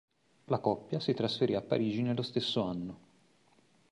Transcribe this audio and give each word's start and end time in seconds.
La 0.45 0.57
coppia 0.57 0.99
si 0.99 1.13
trasferì 1.13 1.53
a 1.53 1.61
Parigi 1.61 2.01
nello 2.01 2.23
stesso 2.23 2.63
anno. 2.63 2.99